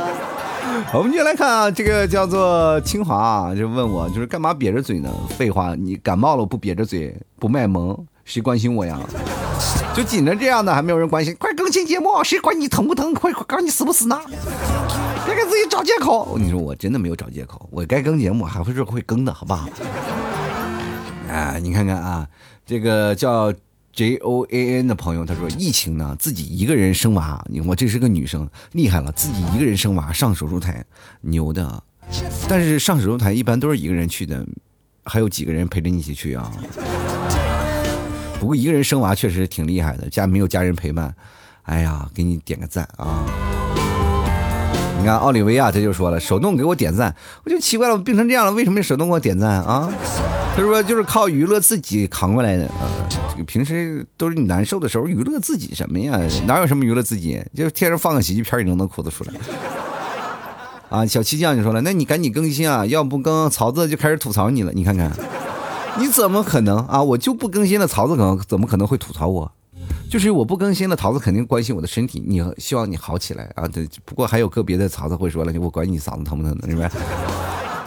[0.93, 5.09] 我们就来看啊，这个叫做清华啊，就问我就是干嘛瘪着嘴呢？
[5.37, 8.99] 废话，你感冒了不瘪着嘴不卖萌，谁关心我呀？
[9.95, 13.13] 就紧着这样的还没有人关心，快更新节目，谁管你疼不疼？
[13.13, 14.19] 快快管你死不死呢？
[15.25, 16.37] 别给自己找借口。
[16.37, 19.67] 你说我真的没有找借口，我该更节目还会是会更的，好不好？
[21.29, 22.27] 哎，你看看啊，
[22.65, 23.51] 这个叫
[23.97, 30.85] J O A N 的朋友，他说疫情呢，自己一个人生娃，我这是个女生，厉害了，自己一个人生娃上手术台，
[31.21, 31.83] 牛的。
[32.47, 34.45] 但是上手术台一般都是一个人去的，
[35.03, 36.51] 还有几个人陪着你一起去啊？
[38.39, 41.11] 不过一个人生娃确实挺厉害的，家没有家人陪伴，
[41.63, 43.25] 哎呀，给你点个赞啊！
[44.99, 49.91] 你看奥利维亚他就说了，手动给我点赞，我就奇怪了，我病成这样了，为什么手动给我点赞啊？
[50.57, 52.89] 他说：“就是靠娱乐自己扛过来的啊！
[53.31, 56.19] 这个平时都是你难受的时候娱乐自己什么呀？
[56.47, 57.39] 哪有什么娱乐自己？
[57.53, 59.33] 就天上放个喜剧片，你都能哭得出来。”
[60.89, 64.71] 啊，小七酱就说了：“那你赶紧更新啊，要不更，曹子就开始吐槽你了。
[64.73, 65.11] 你看看，
[65.99, 67.03] 你怎么可能啊？
[67.03, 69.51] 我就不更新了，曹子可能怎么可能会吐槽我？
[70.09, 73.67] 就是我不更新了，曹子肯定关心我的身体，你希望你好起来啊。
[73.67, 76.89] 对，不过还有个别的曹子会说了，我管你嗓子疼不疼的，是吧？”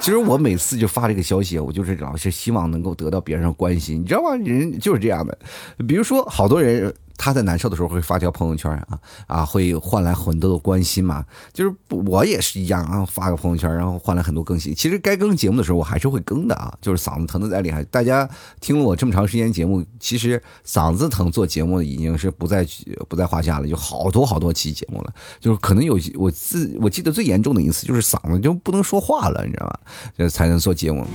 [0.01, 4.35] 其实我每次就发这个消息，我就是老是希望能够得到别人的关心，你知道吗？
[4.37, 5.39] 人就是这样的，
[5.87, 6.93] 比如说好多人。
[7.23, 11.23] 他在难受的时候会发条朋友圈啊啊，会换来很多的关心嘛。
[11.53, 11.75] 就是
[12.07, 14.75] 我也是一样啊，发个朋友圈，然后换来很多更新。
[14.75, 16.73] 其实该更节目的时候，我还是会更的啊。
[16.81, 18.27] 就是嗓子疼的再厉害，大家
[18.59, 22.67] 听了我这么长时间节目，其实嗓子疼做节目已经是不在
[23.07, 25.13] 不在话下了，就好多好多期节目了。
[25.39, 29.81] 就是可能有我自我记得最严重的一次，就是嗓子就不能说话了，你知道吧？
[30.17, 31.07] 这才能做节目。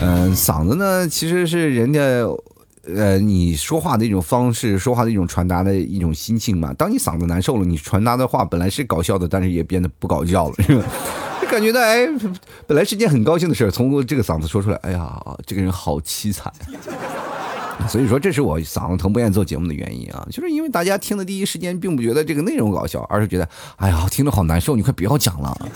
[0.00, 2.00] 嗯，嗓子呢，其实是人家。
[2.84, 6.72] 呃，你说话的一种方式，说话的一种传达的一种心情嘛。
[6.74, 10.54] 当你嗓子难受了，你传达的话本来是搞笑的，但是也变得不搞笑了，
[11.40, 12.08] 就感觉到，哎，
[12.66, 16.52] 本来是件很高兴的事，从这个嗓子说出来，哎呀，这个人好凄惨。
[17.88, 25.70] 所以说，这是我嗓子疼不愿意做节目的原因啊，就是因为大家听的第一时间并不觉得这个内容搞笑，而是觉得，哎呀，听着好难受，你快不要讲了。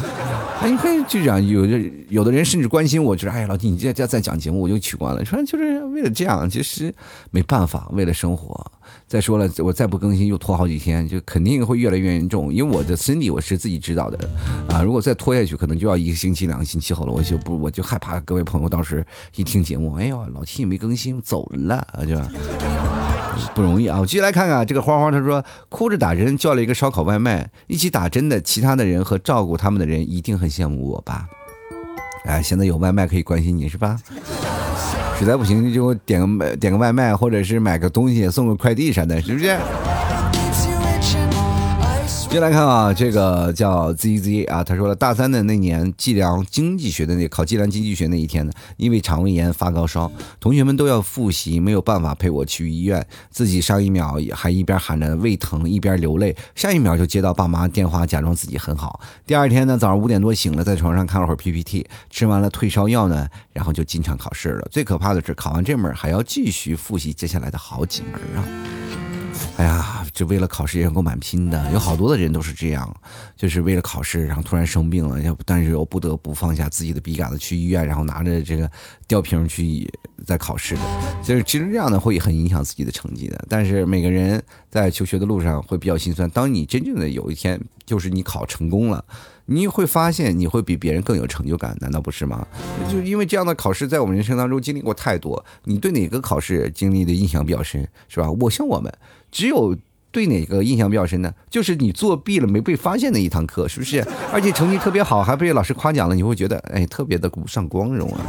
[0.60, 5.24] 哎，你看就这样，有的有的人甚至关心我，就是，哎呀，老弟，你这再再讲节目，我就取关了。
[5.24, 6.94] 说就是为了这样，其实
[7.30, 8.70] 没办法，为了生活。
[9.08, 12.52] 再说了，我再不更新又拖好几天，就肯定会越来越严重。
[12.52, 14.28] 因为我的身体我是自己知道的
[14.68, 17.12] 啊，如果再拖下去，可能就要一个星期、两个星期后了。
[17.12, 22.16] 我就不，我就害怕各位朋友当时一听节目，哎呦，老七也没更新走了啊，就
[23.54, 24.00] 不容易啊。
[24.00, 31.28] 我继续来看看这个花花，他说哭着打针叫了一个烧烤外卖，一起打针的其他的人和照顾他们的人一定很羡慕我吧？
[32.24, 33.96] 哎，现在有外卖可以关心你是吧？
[35.18, 39.56] 实在不行就点个点个外卖，或者是买个东西送个快递啥的，是不是？
[42.28, 59.00] 接来看啊，这个叫 ZZ 啊，他说了，大三的那年计量经济学的那考计量经济学那一天呢，因为肠胃炎发高烧，同学们都要复习，没有办法陪我去医院，自己上一秒还一边喊着胃疼一边流泪，下一秒就接到爸妈电话，假装自己很好。
[59.24, 64.68] 第二天呢，早上五点多醒了，在床上看了会儿 PPT，吃完了退烧药呢，然后就进场考试了。
[64.70, 68.44] 最可怕的是，考完这门还要继续复习接下来的好几门啊。
[69.56, 72.94] 哎呀，这为了考试也够蛮拼的，有好多的人都是这样，
[73.36, 78.70] 就是为了考试，然后突然生病了，要不但是又不得不放下自己的笔杆子去医院，然后拿着这个
[79.08, 79.90] 吊瓶去
[80.26, 80.82] 在考试的，
[81.22, 83.44] 就是其实这样的会很影响自己的成绩的。
[83.48, 89.02] 但是每个人在求学的路上会比较心酸，当你真正的有一天就是你考成功了。
[89.46, 92.46] 你会发现你会比别人更有成就感，难道不是吗？
[92.90, 95.44] 就因为这样的考试，在我们人生当中经历过太多。
[95.64, 98.30] 你对哪个考试经历的印象比较深，是吧？
[98.40, 98.92] 我像我们，
[99.30, 99.76] 只有
[100.10, 101.32] 对哪个印象比较深呢？
[101.48, 104.04] 就是你作弊了没被发现的一堂课，是不是？
[104.32, 108.20] 而且成绩特别好，还被老师夸奖了，你会觉得哎，特别的鼓上光荣啊。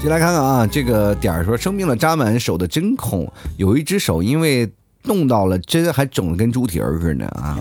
[0.00, 4.70] 进来看看啊，这个点儿说生病了扎满手的针孔，有一只手因为
[5.02, 7.58] 动到了针，还肿得跟猪蹄儿似的啊。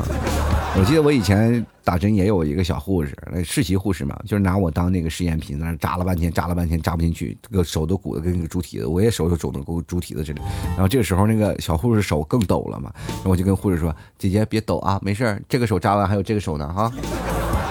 [0.80, 10.42] 我记得我以前打针也有一个小护士，那实习护士嘛，就是拿我当那个试验品，在那扎了半天，扎了半天扎不进去，这个手都鼓的跟那个猪蹄子，我也手都肿的跟猪蹄子似的。
[10.70, 16.90] 然后这个时候那个小护士手更抖了嘛，然后我就跟护士说：“姐姐别抖啊，没事这个手扎完还有这个手呢哈。”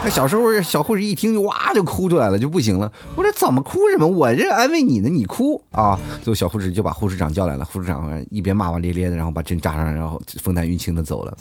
[0.05, 2.92] 那小时候小护士一听就哇就哭出来了，就不行了。
[3.16, 4.07] 我说怎么哭什么？
[4.07, 5.99] 我这安慰你呢，你哭啊！
[6.23, 11.37] 最后小护士就把护士长叫来了，护士长一边骂骂咧咧的，然后把针扎上，然后风淡云轻的走了。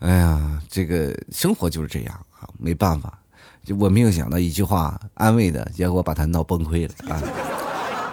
[0.00, 3.18] 哎呀，这个生活就是这样啊，没办法。
[3.64, 7.22] 就我没有想到一句话安慰的结果，把他闹崩溃了啊！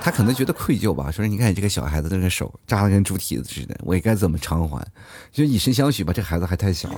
[0.01, 4.85] 他可能觉得愧疚吧，说你看你这个小孩子这个手扎的跟猪蹄子似的，我也该怎么偿还？
[5.31, 6.89] 就以身相许吧，这孩子还太小。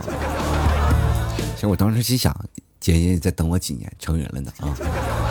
[1.55, 2.35] 其实我当时心想。
[2.79, 4.71] 姐姐你再等我几年，成人了呢啊！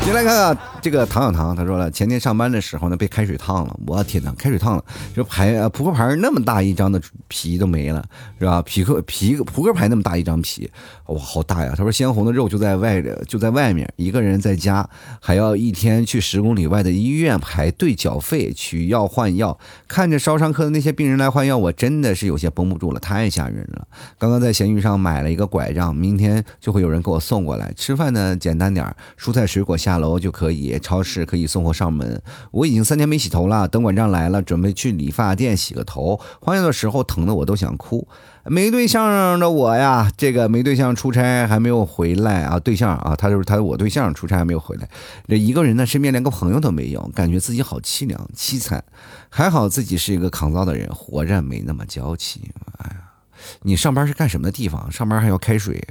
[0.03, 4.85] 先来看看这个唐小唐，他说了，前天上班的时候呢，被开水烫了，我天哪，开水烫了，
[5.15, 8.03] 这牌扑克牌那么大一张的皮都没了，
[8.39, 8.63] 是吧？
[8.63, 10.71] 皮克皮扑克牌那么大一张皮，
[11.07, 11.75] 哇，好大呀！
[11.77, 14.89] 他说鲜红的肉就在外就在外面，一个人在家
[15.21, 23.87] 还要一天去十公里外的医院排队缴费取药换药，看着烧伤科的那些病人来换药，我真的是有些绷不住了，太吓人了。
[24.17, 27.39] 刚刚在闲鱼上买了一个拐杖，明天就会有人给我送。
[27.49, 30.79] 过来吃饭呢，简单点蔬菜水果下下楼就可以。
[30.81, 32.21] 超市可以送货上门。
[32.51, 36.21] 我已经三天没洗头了，等管账来了，准备去理发店洗个头。
[36.41, 38.07] 换药的时候疼的我都想哭。
[38.45, 44.89] 没对象的我呀，这个没对象出差还没有回来啊，对象啊，他就是他我对象出差还没有回来。
[45.27, 48.83] 这一个人呢，身边连个朋友都没有，感觉自己好凄凉凄惨。
[49.29, 52.51] 还好自己是一个抗造的人，活着没那么娇气。
[52.79, 52.97] 哎呀，
[53.63, 54.91] 你上班是干什么的地方？
[54.91, 55.87] 上班还要开水？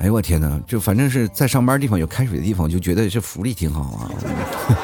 [0.00, 0.58] 哎呦我天哪！
[0.66, 4.10] 就反正是在上班地方有开水的地方，就觉得这福利挺好啊。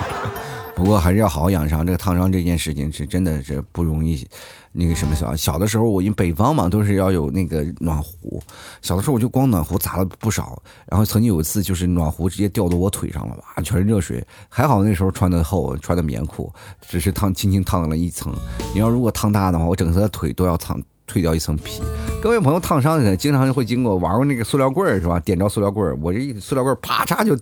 [0.76, 1.87] 不过还是要好好养伤。
[1.87, 4.29] 这个烫伤这件事情是真的是不容易。
[4.72, 8.42] 那个什么小小的时候，我因为北方嘛，都是要有那个暖壶。
[8.83, 10.62] 小的时候我就光暖壶砸了不少。
[10.85, 14.22] 然后曾经有一次，就是暖壶直接掉到我腿上了，哇，全是热水。
[14.50, 16.52] 还好那时候穿的厚，穿的棉裤，
[16.87, 18.31] 只是烫轻轻烫了一层。
[18.74, 20.79] 你要如果烫大的话，我整个腿都要烫。
[21.06, 21.82] 退掉一层皮，
[22.22, 25.20] 各位朋友烫伤的经常会经过玩过那个塑料棍儿是吧？
[25.20, 27.36] 点着塑料棍儿，我这一塑料棍儿啪嚓就。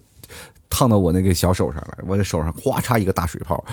[0.70, 3.64] 烫到我那个小手上了，我的手上哗嚓一个大水泡。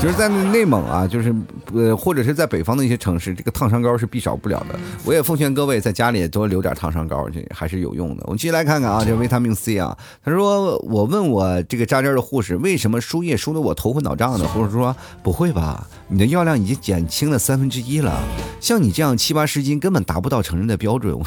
[0.00, 1.34] 其实，在内蒙啊，就是
[1.74, 4.78] 呃，或者是在北方的一些城市，这个烫伤膏是必少不了的。
[5.04, 8.22] 我也奉劝各位在家里多留点烫伤膏，这还是有用的。
[8.24, 14.48] 我们继续来看看啊，这维他命 C 啊，他说我问我这个扎针的护士，为什么输液输的我头昏脑胀的？
[14.48, 18.18] 护士说不会吧，你的药量已经减轻了三分之一了，
[18.62, 21.14] 像你这样七八十斤根本达不到成人的标准。
[21.18, 21.22] 我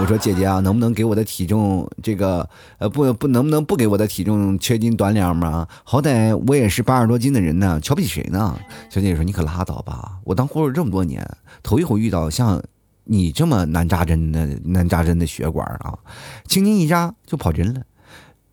[0.00, 5.66] 我说姐姐啊，能不能给我的体重这个呃不不能不能不给我的体重缺斤短两吗？
[5.82, 8.56] 好歹我也是八十多斤的人呢，瞧不起谁呢？
[8.88, 11.28] 小姐姐说你可拉倒吧，我当护士这么多年，
[11.64, 12.62] 头一回遇到像
[13.04, 15.98] 你这么难扎针的难扎针的血管啊，
[16.46, 17.82] 轻轻一扎就跑针了，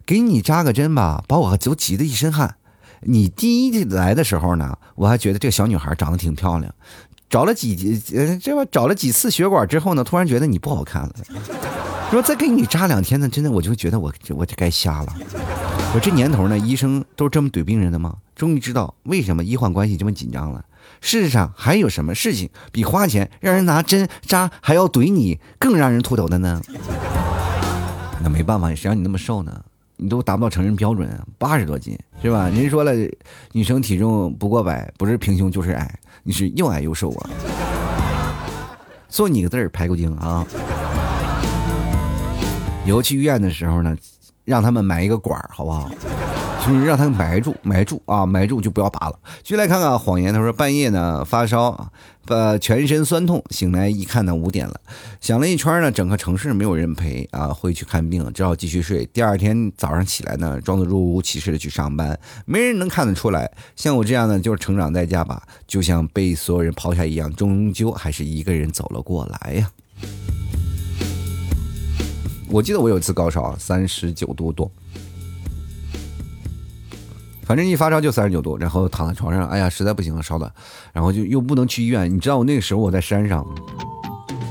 [0.03, 2.55] 给你扎个针吧，把我都急得一身汗。
[3.01, 6.73] 你第一来的时候呢，我还觉得这个小女孩长得挺漂亮。
[7.29, 11.13] 找了几呃，这不找了几次血管之后呢，突然觉得你不好看了。
[12.11, 15.13] 说再给你扎两天呢，真的我就觉得我我该瞎了。
[15.93, 18.15] 我这年头呢，医生都是这么怼病人的吗？
[18.35, 20.63] 终于知道为什么医患关系这么紧张了。
[21.01, 26.61] 世上还有什么事情比花钱让人拿针扎还要怼你更让人秃头的呢？
[28.21, 29.61] 那没办法，谁让你那么瘦呢？
[29.97, 32.49] 你都达不到成人标准，八十多斤是吧？
[32.49, 32.93] 人说了，
[33.53, 35.99] 女生体重不过百，不是平胸就是矮。
[36.27, 37.29] 你是又矮又瘦啊！
[39.09, 40.43] 送你个字儿排骨精啊！
[42.83, 43.95] 以后去医院的时候呢，
[44.43, 45.87] 让他们买一个管儿，好不好？
[46.65, 49.19] 就是让他埋住，埋住啊，埋住就不要拔了。
[49.43, 51.91] 继续来看看谎言，他说半夜呢发烧，
[52.25, 54.73] 呃全身酸痛，醒来一看呢五点了，
[55.21, 59.05] 想了一圈呢，整个城市没有人陪啊，回去看病，只好继续睡。
[59.13, 63.51] 第二天早上起来呢，装作若无其事的去上班，没人能看得出来。
[63.75, 69.69] 像我这样呢就是成长在家吧，就像被所有人抛下一样，终究还是一个人走了过来呀。
[72.49, 74.71] 我记得我有一次高烧，三十九度多。
[77.45, 80.51] 反正一发烧就三十九度，然后躺在床上，哎呀，实在不行了，烧的，
[80.91, 82.11] 然后就又不能去医院。
[82.11, 83.45] 你知道我那个时候我在山上，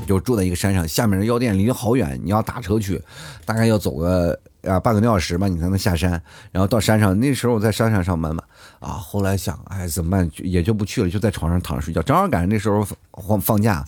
[0.07, 3.01] 就住在一个山上，下面的药店离得好远，你要打车去，
[3.43, 6.11] 大概要走个啊半个多小时吧，你才能下山。
[6.51, 8.43] 然后到山上，那时候我在山上上班嘛，
[8.79, 10.29] 啊，后来想，哎，怎么办？
[10.37, 12.01] 也就不去了，就在床上躺着睡觉。
[12.01, 12.85] 正好赶上那时候
[13.27, 13.83] 放放假。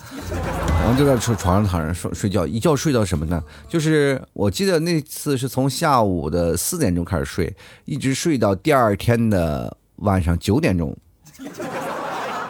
[0.79, 3.43] 然后就在床床上躺着睡睡觉，一觉睡到什么呢？
[3.67, 7.53] 就是我记得那次是从下午的四点钟开始睡，
[7.85, 10.95] 一直睡到第二天的晚上九点钟。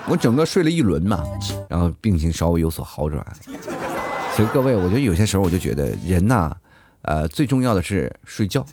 [0.09, 1.23] 我整个睡了一轮嘛，
[1.67, 3.25] 然后病情稍微有所好转。
[4.35, 6.55] 所以各位，我觉得有些时候我就觉得人呐，
[7.07, 8.65] 呃，最重要的是睡觉。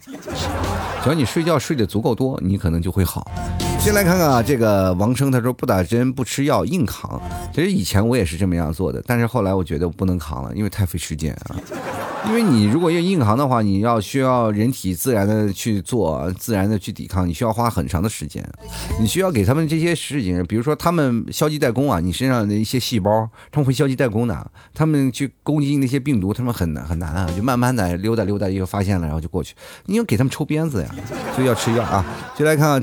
[1.03, 3.31] 只要你睡觉睡得足够多，你可能就会好。
[3.85, 7.21] 先来看看啊，这个王生他说不打针不吃药硬扛。
[7.53, 11.57] 其实以前我也是这么样做的，但是后来我觉得我不能扛了，因为太费时间啊。
[12.27, 18.43] 因为你如果要硬扛的话，你要需要人体自然的去做，自然的去抵抗，你需要花很长的时间。
[18.99, 29.55] 你需要给他们这些事情，比如说他们消极怠工啊，你身上的一些细胞他们会消极怠工的，他们去攻击那些病毒，他们很难很难啊，就慢慢的溜达溜达，又发现了，然后就过去。
[29.85, 30.95] 你要给他们抽鞭子呀，
[31.35, 32.03] 所以要吃药啊。
[32.35, 32.83] 就来看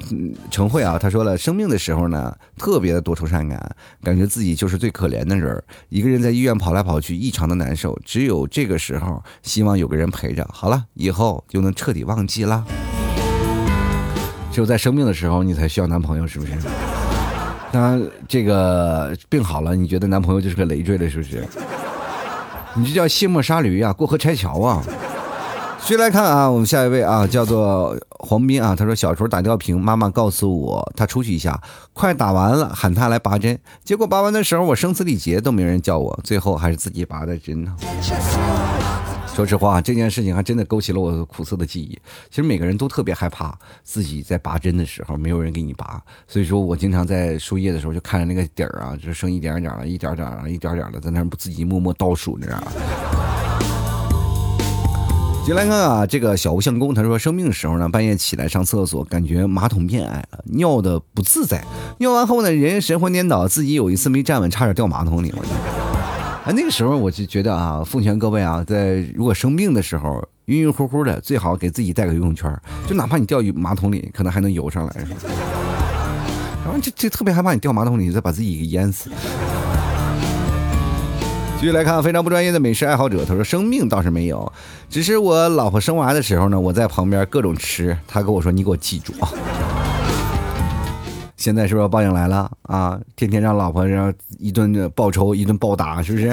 [0.51, 7.97] 陈慧啊，啊他说了，生病的时候呢，特别的多愁善感，感觉自己就是最可怜的人，一个人在医院跑来跑去，异常的难受。
[8.03, 9.23] 只有这个时候。
[9.43, 12.63] 希望有个人陪着，好了，以后就能彻底忘记了。
[14.51, 16.53] 只有在生病的时候，你才需要男朋友，是不是？
[17.71, 21.45] 当这个病好了，你觉得男朋友就是个累赘了，是不是？
[22.75, 24.83] 你这叫卸磨杀驴啊，过河拆桥啊！
[25.81, 31.61] 继续来看啊，我们下一位啊，叫做黄斌啊，他说小时候打吊瓶，妈妈告诉我他出去一下，
[31.91, 37.75] 快打完了，喊他来拔针，结果拔完的时候我声嘶力竭，都没人叫我，最后还是自己拔的针呢。
[39.33, 41.99] 说实话，这件事情还真的勾起了我苦涩的记忆。
[42.29, 52.71] 其实每个人都特别害怕自己在拔针的时候没有人给你拔，所以说我经常在输液的时候就看着那个底儿啊，就剩一点点了，一点点了，一点点的，在那不自己默默倒数，你知道吗？
[55.43, 61.61] 进来看啊，这个小吴相公他说生病的时候呢，半夜起来上厕所，感觉马桶变矮了，尿的不自在，
[61.97, 65.39] 尿完后呢，人神魂颠倒，自己有一次没站稳，差点掉马桶里了。
[66.45, 72.55] 啊，那个时候我就觉得啊，奉劝各位啊，在如果生病的时候，晕晕乎乎的，最好给自己带个游泳圈，
[72.87, 74.95] 就哪怕你掉马桶里，可能还能游上来。
[76.63, 79.09] 然后就就特别害怕你掉马桶里，再把自己给淹死。
[81.61, 84.51] 继续来看非常不专业的美食爱好者，他说生病倒是没有，
[84.89, 89.29] 只是我老婆生娃的时候呢，我在旁边各种吃，他跟我说你给我记住啊。
[91.37, 92.99] 现在是不是报应来了啊？
[93.15, 96.31] 天天让老婆让一顿报仇，一顿暴打，是不是？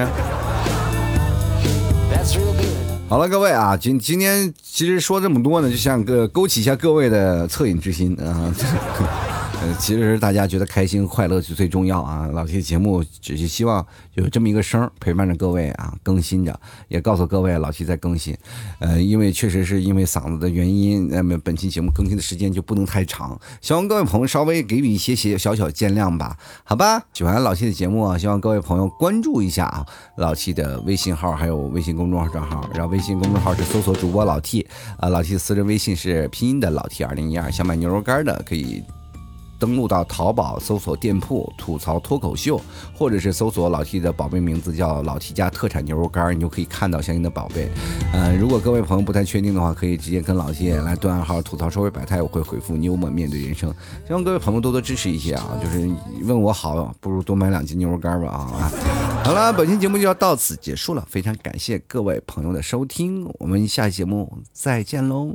[3.11, 8.51] 好了，各位啊，今今天其实说这么多呢，就想个勾起一下各位的恻隐之心啊。
[9.61, 12.29] 呃，其实大家觉得开心快乐是最重要啊！
[12.33, 13.85] 老 T 的节目只是希望
[14.15, 18.37] 有这么一个声陪伴着各位啊，更新着，也告诉各位老 T 在更新。
[18.79, 27.03] 呃，因为确实是因为嗓子的原因，那么本期节目更新的时间就不能太长，希望各位朋友稍微给予一些些小小见谅吧，好吧？
[27.13, 29.85] 喜欢老 T 的节目啊，希望各位朋友关注一下啊，
[30.19, 34.65] 老 T 的微信号还有微信公众号账号，然后微信公众号是搜索主播老 T
[34.99, 38.85] 啊，老 T 的私人微信是拼音的老 T 二零一二，想买牛肉干的可以。
[39.59, 42.61] 登录到淘宝搜索店铺“吐槽脱口秀”，
[42.95, 47.69] 或者是搜索老 T 的宝贝名字叫老 T 家特产牛肉干，你就可以看到相应的宝贝。
[48.13, 53.75] 嗯，如果各位朋友不太确定的话，可以直接跟老 T 来对暗号吐槽社会百态，我会回复你幽默面对人生。
[54.07, 55.91] 希望各位朋友多多支持一些啊，就是
[56.23, 58.71] 问我好，不如多买两斤牛肉干吧啊！
[59.25, 65.35] 好了，本期节目就要到此结束了，非常感谢各位朋友的收听，我们下期节目再见喽。